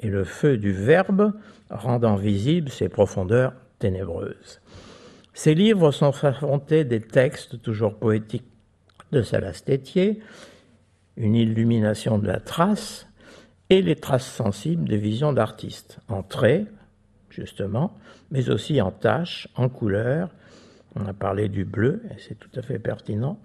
et 0.00 0.08
le 0.08 0.24
feu 0.24 0.56
du 0.56 0.72
verbe, 0.72 1.32
rendant 1.70 2.16
visibles 2.16 2.70
ses 2.70 2.88
profondeurs 2.88 3.52
ténébreuses. 3.78 4.60
Ces 5.34 5.54
livres 5.54 5.90
sont 5.90 6.12
affrontés 6.24 6.84
des 6.84 7.00
textes 7.00 7.60
toujours 7.62 7.94
poétiques 7.94 8.55
de 9.12 9.22
Salastétier, 9.22 10.20
une 11.16 11.34
illumination 11.34 12.18
de 12.18 12.26
la 12.26 12.40
trace 12.40 13.06
et 13.70 13.82
les 13.82 13.96
traces 13.96 14.30
sensibles 14.30 14.88
des 14.88 14.98
visions 14.98 15.32
d'artistes, 15.32 15.98
en 16.08 16.22
traits, 16.22 16.66
justement, 17.30 17.96
mais 18.30 18.50
aussi 18.50 18.80
en 18.80 18.90
taches, 18.90 19.48
en 19.56 19.68
couleurs. 19.68 20.30
On 20.94 21.06
a 21.06 21.12
parlé 21.12 21.48
du 21.48 21.64
bleu, 21.64 22.02
et 22.10 22.20
c'est 22.20 22.38
tout 22.38 22.50
à 22.54 22.62
fait 22.62 22.78
pertinent, 22.78 23.38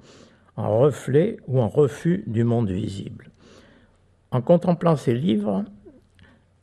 en 0.55 0.79
reflet 0.79 1.37
ou 1.47 1.59
en 1.59 1.67
refus 1.67 2.23
du 2.27 2.43
monde 2.43 2.69
visible. 2.69 3.29
En 4.31 4.41
contemplant 4.41 4.95
ces 4.95 5.13
livres, 5.13 5.65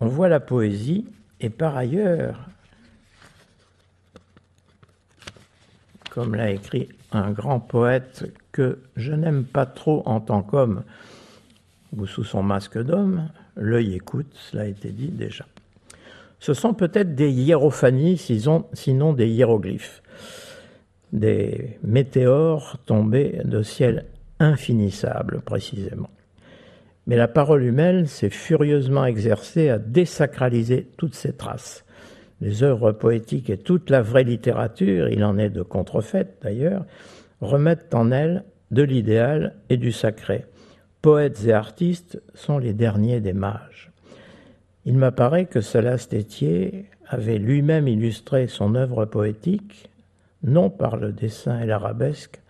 on 0.00 0.06
voit 0.06 0.28
la 0.28 0.40
poésie 0.40 1.06
et 1.40 1.50
par 1.50 1.76
ailleurs, 1.76 2.48
comme 6.10 6.34
l'a 6.34 6.50
écrit 6.50 6.88
un 7.12 7.30
grand 7.30 7.60
poète 7.60 8.24
que 8.52 8.78
je 8.96 9.12
n'aime 9.12 9.44
pas 9.44 9.66
trop 9.66 10.02
en 10.06 10.20
tant 10.20 10.42
qu'homme 10.42 10.82
ou 11.96 12.06
sous 12.06 12.24
son 12.24 12.42
masque 12.42 12.82
d'homme, 12.82 13.28
l'œil 13.56 13.94
écoute, 13.94 14.30
cela 14.34 14.64
a 14.64 14.66
été 14.66 14.90
dit 14.90 15.08
déjà. 15.08 15.46
Ce 16.38 16.54
sont 16.54 16.74
peut-être 16.74 17.14
des 17.14 17.30
hiérophanies, 17.30 18.18
sinon 18.18 19.12
des 19.12 19.26
hiéroglyphes, 19.26 20.02
des 21.12 21.78
météores 21.82 22.76
tombés 22.86 23.40
de 23.44 23.62
ciel 23.62 24.04
infinissable 24.38 25.40
précisément. 25.40 26.10
Mais 27.06 27.16
la 27.16 27.26
parole 27.26 27.64
humaine 27.64 28.06
s'est 28.06 28.30
furieusement 28.30 29.06
exercée 29.06 29.70
à 29.70 29.78
désacraliser 29.78 30.86
toutes 30.96 31.14
ces 31.14 31.32
traces. 31.32 31.84
Les 32.40 32.62
œuvres 32.62 32.92
poétiques 32.92 33.50
et 33.50 33.59
toute 33.59 33.90
la 33.90 34.02
vraie 34.02 34.25
littérature, 34.25 35.09
il 35.09 35.25
en 35.25 35.38
est 35.38 35.50
de 35.50 35.62
contrefaites 35.62 36.38
d'ailleurs, 36.42 36.85
remettent 37.40 37.95
en 37.95 38.11
elles 38.11 38.45
de 38.71 38.83
l'idéal 38.83 39.54
et 39.71 39.76
du 39.76 39.92
sacré. 39.92 40.45
Poètes 41.02 41.45
et 41.47 41.52
artistes 41.52 42.21
sont 42.35 42.59
les 42.59 42.75
derniers 42.75 43.21
des 43.21 43.33
mages. 43.33 43.90
Il 44.85 44.97
m'apparaît 44.97 45.47
que 45.47 45.61
Salas 45.61 46.07
Tétier 46.09 46.87
avait 47.07 47.38
lui-même 47.38 47.88
illustré 47.88 48.47
son 48.47 48.75
œuvre 48.75 49.04
poétique, 49.04 49.90
non 50.42 50.71
par 50.71 50.97
le 50.97 51.12
dessin 51.12 51.61
et 51.61 51.66
l'arabesque, 51.66 52.40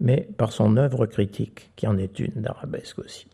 mais 0.00 0.28
par 0.36 0.52
son 0.52 0.76
œuvre 0.76 1.06
critique, 1.06 1.70
qui 1.76 1.86
en 1.86 1.98
est 1.98 2.18
une 2.18 2.42
d'arabesque 2.42 2.98
aussi. 2.98 3.26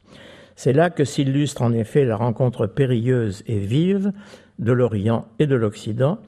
C'est 0.56 0.72
là 0.72 0.90
que 0.90 1.04
s'illustre 1.04 1.62
en 1.62 1.72
effet 1.72 2.04
la 2.04 2.16
rencontre 2.16 2.66
périlleuse 2.66 3.42
et 3.46 3.58
vive 3.58 4.12
de 4.58 4.72
l'Orient 4.72 5.26
et 5.38 5.46
de 5.46 5.54
l'Occident, 5.54 6.18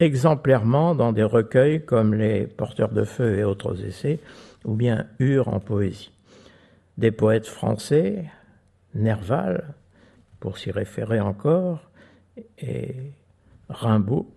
exemplairement 0.00 0.94
dans 0.94 1.12
des 1.12 1.22
recueils 1.22 1.84
comme 1.84 2.14
Les 2.14 2.46
Porteurs 2.46 2.92
de 2.92 3.04
Feu 3.04 3.38
et 3.38 3.44
autres 3.44 3.84
essais, 3.84 4.18
ou 4.64 4.74
bien 4.74 5.06
Ur 5.18 5.48
en 5.48 5.60
poésie. 5.60 6.12
Des 6.98 7.10
poètes 7.10 7.46
français, 7.46 8.24
Nerval, 8.94 9.74
pour 10.40 10.58
s'y 10.58 10.70
référer 10.70 11.20
encore, 11.20 11.90
et 12.58 12.94
Rimbaud, 13.68 14.30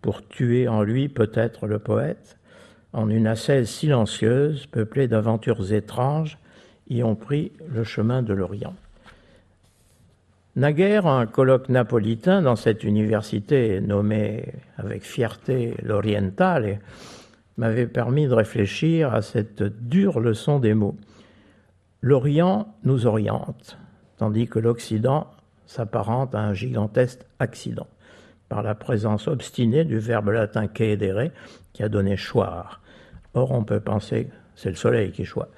pour 0.00 0.26
tuer 0.26 0.68
en 0.68 0.82
lui 0.82 1.08
peut-être 1.08 1.66
le 1.66 1.78
poète, 1.78 2.38
en 2.92 3.08
une 3.08 3.26
assaise 3.26 3.68
silencieuse, 3.68 4.66
peuplée 4.66 5.08
d'aventures 5.08 5.72
étranges 5.72 6.38
y 6.88 7.02
ont 7.02 7.14
pris 7.14 7.52
le 7.68 7.84
chemin 7.84 8.22
de 8.22 8.34
l'Orient. 8.34 8.74
Naguère, 10.60 11.06
un 11.06 11.24
colloque 11.24 11.70
napolitain 11.70 12.42
dans 12.42 12.54
cette 12.54 12.84
université 12.84 13.80
nommée 13.80 14.44
avec 14.76 15.04
fierté 15.04 15.74
l'Orientale 15.82 16.80
m'avait 17.56 17.86
permis 17.86 18.28
de 18.28 18.34
réfléchir 18.34 19.14
à 19.14 19.22
cette 19.22 19.62
dure 19.62 20.20
leçon 20.20 20.58
des 20.58 20.74
mots. 20.74 20.98
L'Orient 22.02 22.74
nous 22.84 23.06
oriente, 23.06 23.78
tandis 24.18 24.48
que 24.48 24.58
l'Occident 24.58 25.28
s'apparente 25.64 26.34
à 26.34 26.40
un 26.40 26.52
gigantesque 26.52 27.20
accident, 27.38 27.88
par 28.50 28.62
la 28.62 28.74
présence 28.74 29.28
obstinée 29.28 29.86
du 29.86 29.98
verbe 29.98 30.28
latin 30.28 30.66
quaedere 30.66 31.30
qui 31.72 31.82
a 31.82 31.88
donné 31.88 32.16
choir. 32.18 32.82
Or, 33.32 33.52
on 33.52 33.64
peut 33.64 33.80
penser, 33.80 34.28
c'est 34.56 34.68
le 34.68 34.76
soleil 34.76 35.10
qui 35.12 35.24
choisit. 35.24 35.54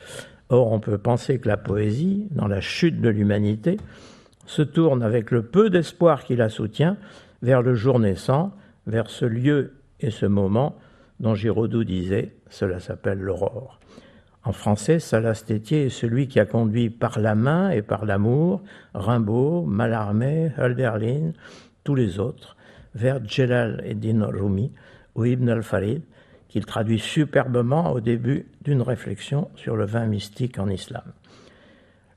Or, 0.49 0.71
on 0.71 0.79
peut 0.79 0.99
penser 0.99 1.41
que 1.41 1.49
la 1.49 1.57
poésie, 1.57 2.29
dans 2.31 2.47
la 2.47 2.61
chute 2.61 3.01
de 3.01 3.09
l'humanité, 3.09 3.79
se 4.53 4.63
tourne 4.63 5.03
avec 5.03 5.31
le 5.31 5.43
peu 5.43 5.71
d'espoir 5.71 6.25
qui 6.25 6.37
la 6.37 6.51
soutient 6.51 6.99
vers 7.41 7.63
le 7.63 7.75
jour 7.75 7.99
naissant, 7.99 8.53
vers 8.87 9.09
ce 9.09 9.25
lieu 9.25 9.73
et 10.01 10.11
ce 10.11 10.27
moment 10.27 10.77
dont 11.21 11.35
Giraudoux 11.35 11.85
disait 11.85 12.35
Cela 12.51 12.79
s'appelle 12.79 13.19
l'aurore. 13.19 13.81
En 14.45 14.53
français, 14.53 14.99
Salas 14.99 15.45
est 15.49 15.89
celui 15.89 16.29
qui 16.29 16.39
a 16.39 16.45
conduit 16.45 16.91
par 16.91 17.19
la 17.19 17.35
main 17.35 17.71
et 17.71 17.81
par 17.81 18.05
l'amour 18.05 18.63
Rimbaud, 18.93 19.63
Mallarmé, 19.63 20.53
Hölderlin, 20.59 21.33
tous 21.85 21.95
les 21.95 22.19
autres, 22.19 22.57
vers 22.95 23.25
Djelal 23.25 23.83
Eddin 23.87 24.27
Rumi 24.27 24.73
ou 25.15 25.25
Ibn 25.25 25.49
al-Farid, 25.49 26.03
qu'il 26.49 26.67
traduit 26.67 26.99
superbement 26.99 27.93
au 27.93 28.01
début 28.01 28.47
d'une 28.63 28.83
réflexion 28.83 29.49
sur 29.55 29.77
le 29.77 29.87
vin 29.87 30.07
mystique 30.07 30.59
en 30.59 30.69
islam. 30.69 31.05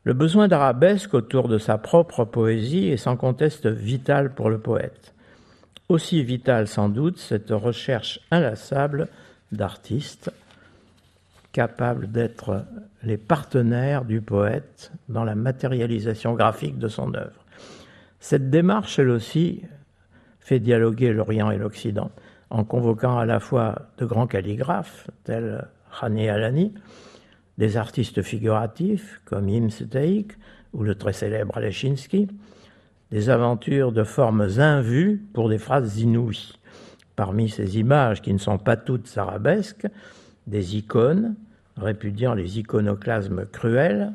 Le 0.05 0.13
besoin 0.13 0.47
d'arabesque 0.47 1.15
autour 1.15 1.47
de 1.47 1.57
sa 1.57 1.79
propre 1.79 2.25
poésie 2.25 2.89
est 2.89 2.97
sans 2.97 3.17
conteste 3.17 3.65
vital 3.65 4.35
pour 4.35 4.51
le 4.51 4.59
poète. 4.59 5.15
Aussi 5.89 6.23
vital 6.23 6.67
sans 6.67 6.89
doute 6.89 7.17
cette 7.17 7.49
recherche 7.49 8.19
inlassable 8.29 9.07
d'artistes 9.51 10.31
capables 11.53 12.11
d'être 12.11 12.65
les 13.01 13.17
partenaires 13.17 14.05
du 14.05 14.21
poète 14.21 14.91
dans 15.09 15.23
la 15.23 15.33
matérialisation 15.33 16.35
graphique 16.35 16.77
de 16.77 16.87
son 16.87 17.15
œuvre. 17.15 17.43
Cette 18.19 18.51
démarche, 18.51 18.99
elle 18.99 19.09
aussi, 19.09 19.63
fait 20.39 20.59
dialoguer 20.59 21.13
l'Orient 21.13 21.49
et 21.49 21.57
l'Occident 21.57 22.11
en 22.51 22.63
convoquant 22.63 23.17
à 23.17 23.25
la 23.25 23.39
fois 23.39 23.87
de 23.97 24.05
grands 24.05 24.27
calligraphes 24.27 25.09
tels 25.23 25.67
Khani 25.99 26.29
Alani, 26.29 26.73
des 27.57 27.77
artistes 27.77 28.21
figuratifs 28.21 29.21
comme 29.25 29.49
Im 29.49 29.69
ou 30.73 30.83
le 30.83 30.95
très 30.95 31.13
célèbre 31.13 31.57
Alechinsky, 31.57 32.27
des 33.11 33.29
aventures 33.29 33.91
de 33.91 34.03
formes 34.03 34.47
invues 34.57 35.23
pour 35.33 35.49
des 35.49 35.57
phrases 35.57 35.99
inouïes. 35.99 36.53
Parmi 37.15 37.49
ces 37.49 37.79
images 37.79 38.21
qui 38.21 38.33
ne 38.33 38.39
sont 38.39 38.57
pas 38.57 38.75
toutes 38.75 39.17
arabesques, 39.17 39.87
des 40.47 40.75
icônes 40.75 41.35
répudiant 41.77 42.33
les 42.33 42.59
iconoclasmes 42.59 43.45
cruels, 43.45 44.13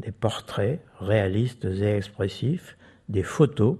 des 0.00 0.12
portraits 0.12 0.80
réalistes 1.00 1.64
et 1.64 1.96
expressifs, 1.96 2.76
des 3.08 3.22
photos, 3.22 3.76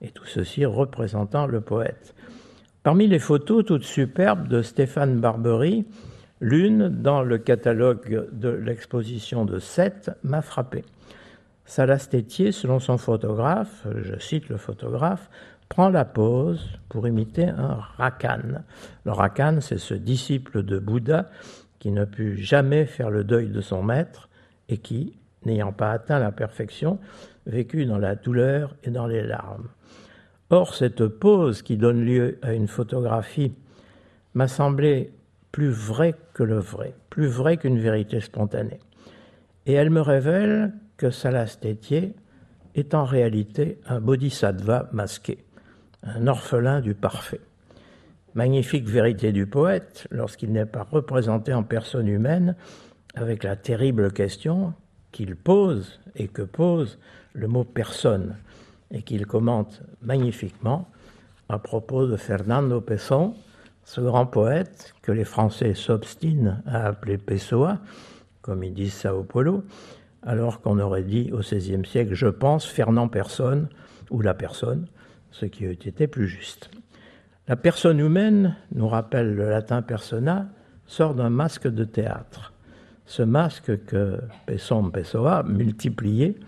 et 0.00 0.08
tout 0.08 0.26
ceci 0.26 0.64
représentant 0.64 1.46
le 1.46 1.60
poète. 1.60 2.14
Parmi 2.82 3.06
les 3.06 3.18
photos 3.18 3.64
toutes 3.64 3.84
superbes 3.84 4.48
de 4.48 4.62
Stéphane 4.62 5.20
Barbery, 5.20 5.86
l'une 6.44 6.90
dans 6.90 7.22
le 7.22 7.38
catalogue 7.38 8.28
de 8.30 8.50
l'exposition 8.50 9.46
de 9.46 9.58
Sète 9.58 10.10
m'a 10.22 10.42
frappé. 10.42 10.84
Salas 11.64 12.06
Tétier, 12.10 12.52
selon 12.52 12.80
son 12.80 12.98
photographe, 12.98 13.86
je 14.02 14.18
cite 14.18 14.50
le 14.50 14.58
photographe, 14.58 15.30
prend 15.70 15.88
la 15.88 16.04
pose 16.04 16.78
pour 16.90 17.08
imiter 17.08 17.46
un 17.46 17.78
rakan. 17.96 18.60
Le 19.06 19.12
rakan, 19.12 19.62
c'est 19.62 19.78
ce 19.78 19.94
disciple 19.94 20.62
de 20.62 20.78
Bouddha 20.78 21.30
qui 21.78 21.90
ne 21.90 22.04
put 22.04 22.36
jamais 22.36 22.84
faire 22.84 23.08
le 23.08 23.24
deuil 23.24 23.48
de 23.48 23.62
son 23.62 23.82
maître 23.82 24.28
et 24.68 24.76
qui, 24.76 25.14
n'ayant 25.46 25.72
pas 25.72 25.92
atteint 25.92 26.18
la 26.18 26.30
perfection, 26.30 26.98
vécut 27.46 27.86
dans 27.86 27.98
la 27.98 28.16
douleur 28.16 28.76
et 28.84 28.90
dans 28.90 29.06
les 29.06 29.22
larmes. 29.22 29.68
Or, 30.50 30.74
cette 30.74 31.06
pose 31.06 31.62
qui 31.62 31.78
donne 31.78 32.04
lieu 32.04 32.38
à 32.42 32.52
une 32.52 32.68
photographie 32.68 33.54
m'a 34.34 34.46
semblé 34.46 35.10
plus 35.54 35.70
vraie 35.70 36.16
que 36.32 36.42
le 36.42 36.58
vrai, 36.58 36.96
plus 37.10 37.28
vraie 37.28 37.56
qu'une 37.56 37.78
vérité 37.78 38.20
spontanée. 38.20 38.80
Et 39.66 39.74
elle 39.74 39.88
me 39.88 40.00
révèle 40.00 40.72
que 40.96 41.10
Salas 41.10 41.58
Tétier 41.60 42.12
est 42.74 42.92
en 42.92 43.04
réalité 43.04 43.78
un 43.86 44.00
bodhisattva 44.00 44.88
masqué, 44.90 45.44
un 46.02 46.26
orphelin 46.26 46.80
du 46.80 46.94
parfait. 46.94 47.40
Magnifique 48.34 48.88
vérité 48.88 49.30
du 49.30 49.46
poète 49.46 50.08
lorsqu'il 50.10 50.50
n'est 50.50 50.66
pas 50.66 50.88
représenté 50.90 51.54
en 51.54 51.62
personne 51.62 52.08
humaine 52.08 52.56
avec 53.14 53.44
la 53.44 53.54
terrible 53.54 54.12
question 54.12 54.74
qu'il 55.12 55.36
pose 55.36 56.00
et 56.16 56.26
que 56.26 56.42
pose 56.42 56.98
le 57.32 57.46
mot 57.46 57.62
personne 57.62 58.34
et 58.90 59.02
qu'il 59.02 59.24
commente 59.24 59.82
magnifiquement 60.02 60.88
à 61.48 61.60
propos 61.60 62.08
de 62.08 62.16
Fernando 62.16 62.80
Pesson, 62.80 63.36
ce 63.84 64.00
grand 64.00 64.26
poète 64.26 64.94
que 65.02 65.12
les 65.12 65.24
Français 65.24 65.74
s'obstinent 65.74 66.62
à 66.66 66.86
appeler 66.86 67.18
Pessoa, 67.18 67.78
comme 68.42 68.64
ils 68.64 68.74
disent 68.74 68.94
Sao 68.94 69.22
Paulo, 69.22 69.64
alors 70.22 70.60
qu'on 70.60 70.78
aurait 70.78 71.02
dit 71.02 71.30
au 71.32 71.38
XVIe 71.38 71.86
siècle, 71.86 72.14
je 72.14 72.28
pense, 72.28 72.66
Fernand 72.66 73.08
Personne, 73.08 73.68
ou 74.10 74.20
la 74.20 74.34
personne, 74.34 74.86
ce 75.30 75.46
qui 75.46 75.64
eût 75.64 75.72
été 75.72 76.06
plus 76.06 76.28
juste. 76.28 76.70
La 77.46 77.56
personne 77.56 78.00
humaine, 78.00 78.56
nous 78.74 78.88
rappelle 78.88 79.34
le 79.34 79.50
latin 79.50 79.82
persona, 79.82 80.46
sort 80.86 81.14
d'un 81.14 81.30
masque 81.30 81.68
de 81.68 81.84
théâtre. 81.84 82.52
Ce 83.06 83.22
masque 83.22 83.84
que 83.84 84.20
Pesson 84.46 84.90
Pessoa 84.90 85.42
multiplié, 85.42 86.38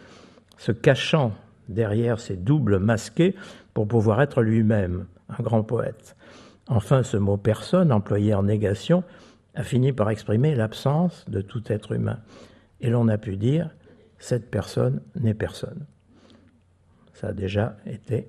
se 0.57 0.73
cachant 0.73 1.33
derrière 1.69 2.19
ses 2.19 2.37
doubles 2.37 2.79
masqués 2.79 3.35
pour 3.75 3.87
pouvoir 3.87 4.23
être 4.23 4.41
lui-même 4.41 5.07
un 5.29 5.43
grand 5.43 5.63
poète. 5.63 6.17
Enfin, 6.69 7.03
ce 7.03 7.17
mot 7.17 7.37
personne, 7.37 7.93
employé 7.93 8.35
en 8.35 8.43
négation, 8.43 9.05
a 9.55 9.63
fini 9.63 9.93
par 9.93 10.11
exprimer 10.11 10.55
l'absence 10.55 11.25
de 11.29 11.41
tout 11.41 11.63
être 11.73 11.93
humain. 11.93 12.19
Et 12.81 12.91
l'on 12.91 13.09
a 13.09 13.19
pu 13.19 13.37
dire, 13.37 13.71
cette 14.19 14.51
personne 14.51 15.01
n'est 15.15 15.35
personne. 15.35 15.87
Ça 17.15 17.29
a 17.29 17.33
déjà 17.33 17.77
été 17.87 18.29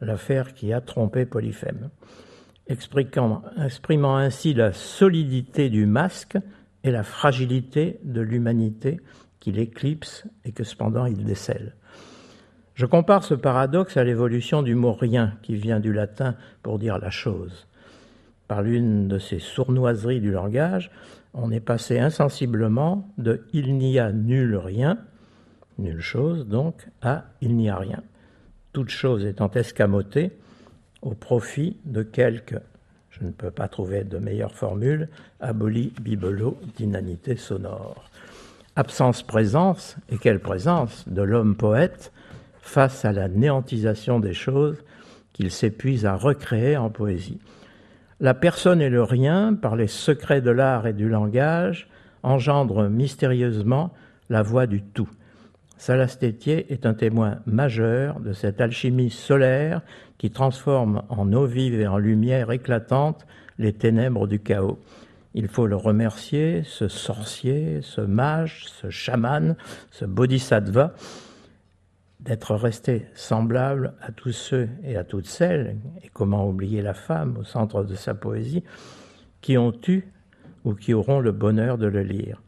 l'affaire 0.00 0.54
qui 0.54 0.72
a 0.72 0.80
trompé 0.80 1.26
Polyphème. 1.26 1.90
Exprimant, 2.68 3.42
ainsi 4.16 4.54
la 4.54 4.72
solidité 4.72 5.70
du 5.70 5.86
masque 5.86 6.38
et 6.84 6.90
la 6.90 7.02
fragilité 7.02 7.98
de 8.04 8.20
l'humanité 8.20 9.00
qu'il 9.40 9.58
éclipse 9.58 10.24
et 10.44 10.52
que 10.52 10.64
cependant 10.64 11.06
il 11.06 11.24
décèle. 11.24 11.74
Je 12.74 12.86
compare 12.86 13.24
ce 13.24 13.34
paradoxe 13.34 13.96
à 13.96 14.04
l'évolution 14.04 14.62
du 14.62 14.74
mot 14.74 14.92
rien 14.92 15.34
qui 15.42 15.56
vient 15.56 15.80
du 15.80 15.92
latin 15.92 16.36
pour 16.62 16.78
dire 16.78 16.98
la 16.98 17.10
chose. 17.10 17.66
Par 18.48 18.62
l'une 18.62 19.08
de 19.08 19.18
ces 19.18 19.38
sournoiseries 19.38 20.20
du 20.20 20.32
langage, 20.32 20.90
on 21.34 21.50
est 21.50 21.60
passé 21.60 21.98
insensiblement 21.98 23.08
de 23.18 23.44
il 23.52 23.76
n'y 23.76 23.98
a 23.98 24.10
nul 24.10 24.56
rien, 24.56 24.98
nulle 25.78 26.00
chose 26.00 26.46
donc, 26.46 26.88
à 27.02 27.26
il 27.40 27.56
n'y 27.56 27.68
a 27.68 27.76
rien. 27.76 28.02
Toute 28.72 28.88
chose 28.88 29.24
étant 29.24 29.50
escamotée 29.50 30.32
au 31.02 31.14
profit 31.14 31.76
de 31.84 32.02
quelques, 32.02 32.60
je 33.10 33.24
ne 33.24 33.30
peux 33.30 33.50
pas 33.50 33.68
trouver 33.68 34.04
de 34.04 34.18
meilleure 34.18 34.54
formule, 34.54 35.08
aboli 35.40 35.92
bibelot 36.00 36.56
d'inanité 36.76 37.36
sonore. 37.36 38.10
Absence-présence, 38.76 39.96
et 40.08 40.18
quelle 40.18 40.40
présence 40.40 41.08
de 41.08 41.22
l'homme 41.22 41.56
poète 41.56 42.12
face 42.60 43.04
à 43.04 43.12
la 43.12 43.28
néantisation 43.28 44.20
des 44.20 44.34
choses 44.34 44.76
qu'il 45.32 45.50
s'épuise 45.50 46.06
à 46.06 46.14
recréer 46.14 46.76
en 46.76 46.90
poésie. 46.90 47.38
La 48.20 48.34
personne 48.34 48.80
et 48.80 48.88
le 48.88 49.04
rien, 49.04 49.54
par 49.54 49.76
les 49.76 49.86
secrets 49.86 50.40
de 50.40 50.50
l'art 50.50 50.88
et 50.88 50.92
du 50.92 51.08
langage, 51.08 51.88
engendrent 52.24 52.88
mystérieusement 52.88 53.92
la 54.28 54.42
voix 54.42 54.66
du 54.66 54.82
tout. 54.82 55.08
Salastétier 55.76 56.72
est 56.72 56.84
un 56.84 56.94
témoin 56.94 57.38
majeur 57.46 58.18
de 58.18 58.32
cette 58.32 58.60
alchimie 58.60 59.10
solaire 59.10 59.82
qui 60.18 60.32
transforme 60.32 61.02
en 61.08 61.32
eau 61.32 61.46
vive 61.46 61.80
et 61.80 61.86
en 61.86 61.98
lumière 61.98 62.50
éclatante 62.50 63.24
les 63.58 63.72
ténèbres 63.72 64.26
du 64.26 64.40
chaos. 64.40 64.80
Il 65.34 65.46
faut 65.46 65.68
le 65.68 65.76
remercier, 65.76 66.62
ce 66.64 66.88
sorcier, 66.88 67.78
ce 67.82 68.00
mage, 68.00 68.64
ce 68.66 68.90
chaman, 68.90 69.54
ce 69.92 70.04
bodhisattva, 70.04 70.94
d'être 72.28 72.54
resté 72.54 73.06
semblable 73.14 73.94
à 74.02 74.12
tous 74.12 74.32
ceux 74.32 74.68
et 74.84 74.98
à 74.98 75.04
toutes 75.04 75.26
celles, 75.26 75.78
et 76.04 76.10
comment 76.12 76.46
oublier 76.46 76.82
la 76.82 76.92
femme 76.92 77.38
au 77.38 77.44
centre 77.44 77.84
de 77.84 77.94
sa 77.94 78.14
poésie, 78.14 78.64
qui 79.40 79.56
ont 79.56 79.72
eu 79.88 80.02
ou 80.64 80.74
qui 80.74 80.92
auront 80.92 81.20
le 81.20 81.32
bonheur 81.32 81.78
de 81.78 81.86
le 81.86 82.02
lire. 82.02 82.42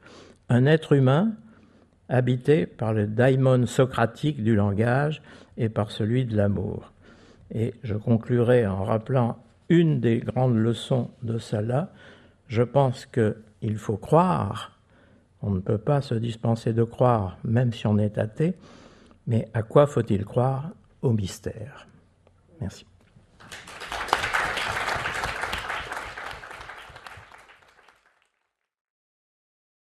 Un 0.50 0.66
être 0.66 0.92
humain 0.92 1.32
habité 2.10 2.66
par 2.66 2.92
le 2.92 3.06
daimon 3.06 3.64
socratique 3.64 4.44
du 4.44 4.54
langage 4.54 5.22
et 5.56 5.70
par 5.70 5.90
celui 5.90 6.26
de 6.26 6.36
l'amour. 6.36 6.92
Et 7.50 7.72
je 7.82 7.94
conclurai 7.94 8.66
en 8.66 8.84
rappelant 8.84 9.38
une 9.70 9.98
des 9.98 10.18
grandes 10.18 10.56
leçons 10.56 11.08
de 11.22 11.38
Salah. 11.38 11.90
Je 12.48 12.62
pense 12.62 13.06
qu'il 13.06 13.78
faut 13.78 13.96
croire, 13.96 14.78
on 15.40 15.52
ne 15.52 15.60
peut 15.60 15.78
pas 15.78 16.02
se 16.02 16.14
dispenser 16.14 16.74
de 16.74 16.84
croire, 16.84 17.38
même 17.44 17.72
si 17.72 17.86
on 17.86 17.96
est 17.96 18.18
athée, 18.18 18.56
mais 19.30 19.48
à 19.54 19.62
quoi 19.62 19.86
faut-il 19.86 20.24
croire 20.24 20.70
Au 21.02 21.12
mystère? 21.12 21.86
Merci. 22.60 22.84